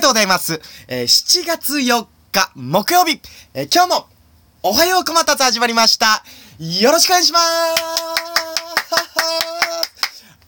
[0.00, 0.60] がとうございます。
[0.88, 3.20] えー7月4日木曜日、
[3.54, 4.06] えー今日も
[4.62, 6.22] おはようこまたつ始まりました。
[6.58, 7.44] よろしくお願いします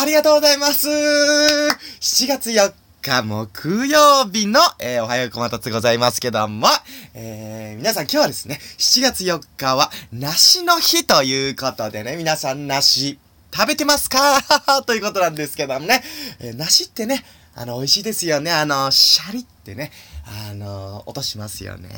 [0.00, 0.88] ありがとうございます。
[0.88, 2.72] 7月4
[3.02, 6.68] 日木曜日の、えーおはようこまたつございますけども、
[7.14, 13.18] えー皆さん今日はですね、7月4日は梨の日ということでね、皆さん梨
[13.54, 14.42] 食べてますか？
[14.86, 16.02] ということなんですけどもね、
[16.40, 17.24] えー梨ってね、
[17.60, 18.52] あの、美味しいですよね。
[18.52, 19.90] あの、シャリってね、
[20.24, 21.88] あの、落としますよね。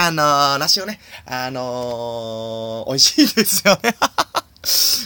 [0.00, 3.94] あの、梨をね、あの美味しいですよね。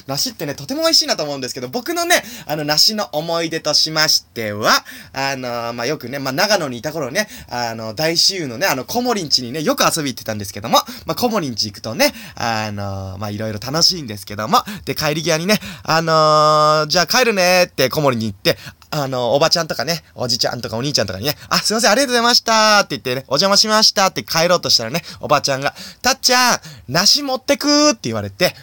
[0.06, 4.70] 梨ってね、とても美味しいなと思うんですけど、僕のね、あの、梨の思い出としましては、
[5.12, 18.56] あの、まあ、よくね、まあ、長野にいた頃ね、あの、大私有のね、あの、コモリンチにね、よく遊び行ってたんですけども、まあ、コモリンチ行くとね、あの、ま、いろいろ楽しいんですけども、で、帰り際にね、あのじゃあ帰るねってコモリに行って、
[18.90, 28.54] あの、おばちゃんとかね、おじちゃんとかお兄ちゃんとかにね、あ、すいません、ありがとうございましたって言ってね、お邪魔しましたって帰ろうとしたらね、おばちゃんが、たっちゃん、梨持ってくーって言われて、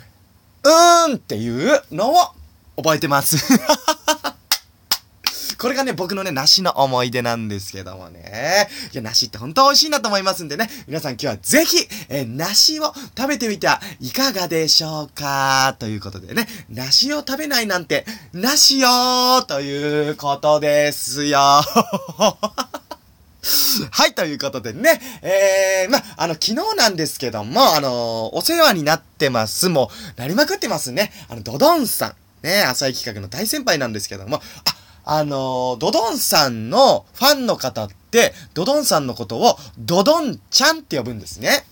[0.69, 2.17] ーんっていうのを
[2.77, 3.37] 覚えてます。
[5.57, 8.69] これがね、僕のね、梨の思い出なんですけどもね。
[8.93, 10.69] いや、梨って本当美味しいなと思いますんでね。
[10.87, 11.77] 皆さん今日はぜひ、
[12.09, 15.75] えー梨を食べてみてはいかがでしょうか？
[15.79, 21.39] ということでね、梨を食べないなんて、なしよーということですよ。
[23.92, 29.70] はい、ということでね、えー、ま、あの、昨日なんですけども、あのお世話になってます。
[29.70, 31.11] もう、なりまくってますね。
[31.30, 32.16] あの、ドドンさん。
[32.44, 34.42] ね、浅井企画の大先輩なんですけども、
[35.05, 41.66] あ、あのドドンさんのファンの方って、ドドンさんのことを、ドドンちゃんって呼ぶんですね。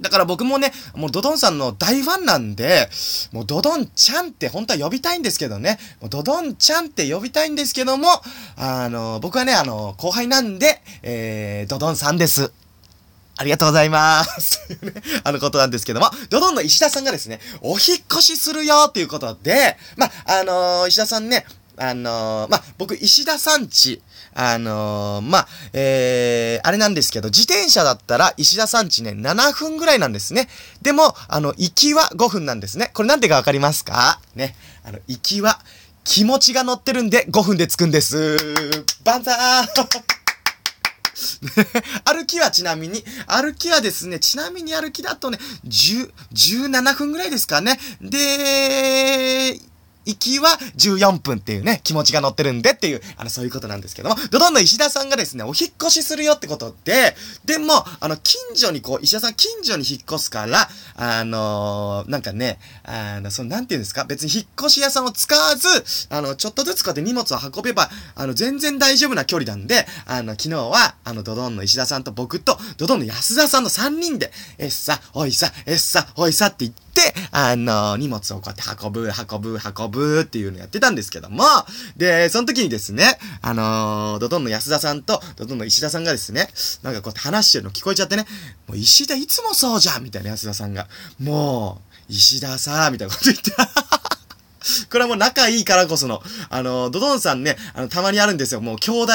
[0.00, 2.88] だから僕もね、もうドドンさんの大ファンなんで、
[3.32, 8.08] もうドドンちゃんって本当は呼びたいんですけどね、もうドドンちゃんって呼びたいんですけども、
[8.56, 12.52] あの、僕はね、あの、後輩なんで、えー、ドドンさんです。
[13.36, 14.60] ありがとうございます。
[15.24, 21.46] あのことなんですけども、ドドンの石田さんがですね、お引っ越しするよっていうことで、まあ、あの石田さんね、
[21.78, 24.02] あのま、僕、石田さんち、
[24.34, 30.48] あのまあ、えー、あれなんですけど、自転車だったら石田さんちね、7分ぐらいなんですね。
[30.82, 32.90] でも、あの、行きは5分なんですね。
[32.94, 34.20] これなんでかわかりますか？
[34.34, 34.54] ね。
[34.84, 35.60] あの、行きは、
[36.04, 38.38] 気持ちが乗ってるんで5分で着くんです。
[39.04, 39.66] バンザー
[42.04, 47.78] 歩きはちなみに、歩きはですね、ちなみに歩きだとね、10、17分ぐらいですかね。
[48.00, 49.58] で、
[50.10, 65.68] 行きは14分っていうね、気持ちが乗ってるんでっていう、あの、そういうことなんですけども、ドドンの石田さんがですね、お引っ越しするよってことで、でも、あの、近所にこう、石田さん近所に引っ越すから、あのーなんかね、あの、その、なんていうんですか、別に引っ越し屋さんを使わず、
[66.10, 76.89] あの、ちょっとずつこうやって荷物を運べば、あの、全然大丈夫な距離なんで、あの、昨日は、あの、ドドンの石田さんと僕と、ドドンの安田さんの3人で、えっさ、おいさ、えっさ、おいさって言って、
[77.32, 81.44] あの、荷物をこうやって運ぶ、運ぶ、運ぶっていうのやってたんですけども、
[81.96, 86.48] で、その時にですね、あのドドンの安田さんと、ドドンの石田さんがですね、
[86.82, 88.26] なんかこうやって話してるの聞こえちゃってね、
[88.66, 90.88] もう石田いつもそうじゃんみたいな安田さんが、
[91.20, 93.52] もう、石田さみたいなこと言って、
[94.90, 98.60] これはもう仲いいからこその、あの、ドドンさんね、あの、たまにあるんですよ。
[98.60, 99.12] もう兄弟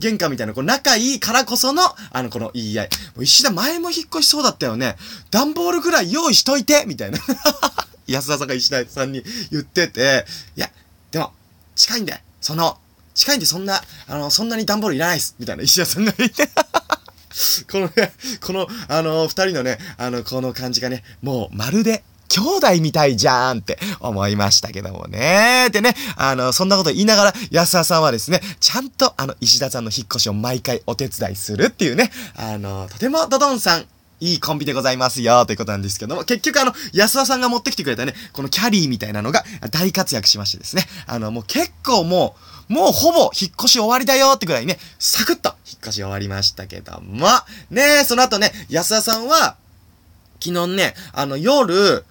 [0.00, 2.88] 喧嘩みたいな、こう仲いいからこその、あの、この言い合い。
[3.14, 4.96] もう石田前も引っ越しそうだったよね。
[5.30, 7.18] 段ボールぐらい用意しといてみたいな。
[8.06, 10.24] 安田さんが石田さんに言ってて、
[10.56, 10.70] いや、
[11.10, 11.32] でも、
[11.74, 12.78] 近いんで、その、
[13.14, 15.34] 近いんでそんな、あの、そんなに段ボールいらないっす。
[15.38, 16.48] みたいな石田さんが言って。
[17.70, 25.68] このね、この、あの、二人のね、あの、この感じがね、もうまるで、兄弟みたいじゃんって思いましたけどもね。
[25.72, 33.86] でね、あの、そんなこと言いながら、安田さんはですね、ちゃんとあの、石田さんの引っ越しを毎回お手伝いするっていうね、あの、とてもドドンさん、
[34.18, 42.34] いいコンビでございますよ、ということなんですけども、結局あの、安田さんが持ってきてくれたね、このキャリーみたいなのが大活躍しましてですね、あの、もう結構も
[42.68, 47.26] う、もうほぼ引っ越し終わりだよってぐらいね、サクッと引っ越し終わりましたけども、
[47.70, 49.56] ねその後ね、安田さんは、
[50.42, 52.04] 昨日ね、あの夜、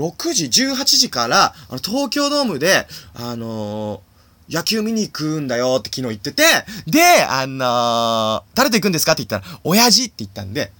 [0.00, 4.10] 6時、18時から、あの、東京ドームで、あのー
[4.52, 6.42] 野球見に行くんだよって昨日言ってて、
[6.86, 10.72] で、あのー誰と行くんですかって言ったら、親父って言ったんで、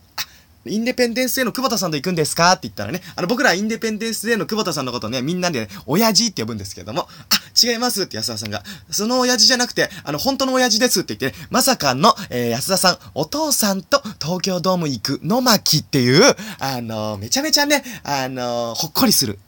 [0.66, 2.52] インデペンデンスデーの久保田さんと行くんですか？
[2.52, 19.38] って言ったらね、あの、僕らインデペンデンスデーの久保田さんのことね、みんなでね、親父って呼ぶんですけども、あ、違いますって安田さんが、その親父じゃなくて、あの、本当の親父ですって言ってね、まさかの、えー安田さん、お父さんと東京ドーム行く野巻っていう、あのめちゃめちゃね、あのほっこりする。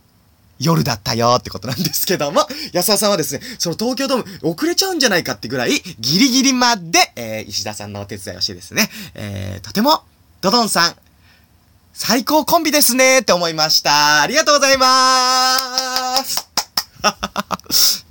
[0.59, 10.05] 夜だったよってことなんですけども、 安田さんはですね、その東京ドーム遅れちゃうんじゃないかってぐらい、ギリギリまで、えー、石田さんのお手伝いをしてですね、えー、とても、
[10.43, 10.97] ドドンさん、
[11.93, 14.23] 最高コンビですねって思いました。
[14.23, 16.50] ありがとうございます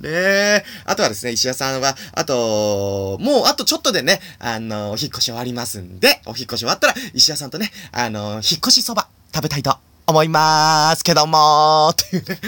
[0.00, 0.64] ねえ。
[0.86, 9.76] あとはですね、石田さんは、あと、もうあとちょっとでね、あの、お引っ越し終わりますんで、お引っ越し終わったら、石田さんとね、あの、引っ越しそば食べたいと
[10.06, 12.40] 思いますけども、というね。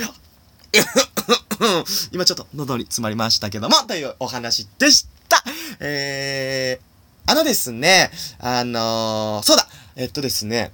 [2.10, 5.44] 今ちょっと喉に詰まりましたけども、というお話でした。
[5.80, 6.93] えー、
[7.26, 9.66] あのですね、あのー、そうだ、
[9.96, 10.72] えっとですね、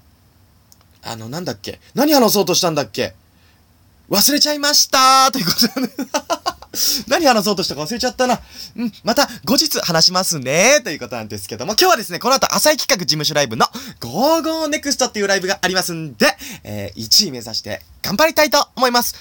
[1.03, 1.81] あの、なんだっけ？
[1.95, 3.15] 何話そうとしたんだっけ？
[4.09, 5.93] 忘れちゃいましたということで、ね、
[7.07, 8.41] 何話そうとしたか忘れちゃったな。
[8.77, 10.81] うん、また後日話しますね。
[10.83, 13.67] ということなんですけども、今日はですね、この後浅井企画事務所ライブの
[14.01, 19.15] GoGoNEXT っていうライブがありますんで、えー、1位目指して頑張りたいと思います。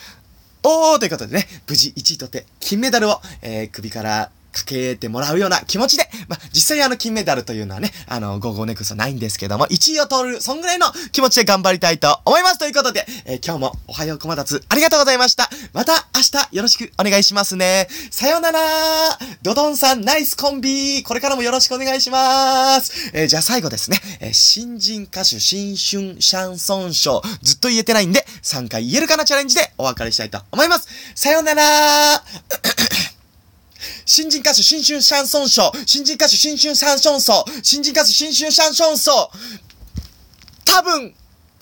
[0.63, 15.49] おーということでね、無事1位取って金メダルを、えー、首からかけてもらうような気持ちで、まあ、実際あの金メダルというのはね、あの、 GoGoNEXT ないんですけども、1位を取る、そんぐらいの気持ちで頑張りたいと思いますということで、えー、今日もおはようこまたつありがとうございました。
[15.73, 17.87] また明日よろしくお願いしますね。
[18.11, 18.59] さよなら
[19.41, 23.11] ドドンさんナイスコンビこれからもよろしくお願いします。
[23.13, 30.87] えー、じゃあ最後ですね、えー、新人歌手新春シャンソンショー、ずっと言えてないんで、3回言えるかなチャレンジでお別れしたいと思います。
[31.15, 32.23] さよなら
[34.09, 39.29] 新人歌手新春シャンソン賞、新人歌手新春シャンソン賞、新人歌手新春シャンソン賞、
[40.65, 41.13] 多分、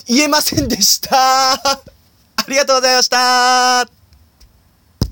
[0.06, 1.52] 言えませんでした。
[1.60, 1.80] あ
[2.48, 3.97] りがとうございました。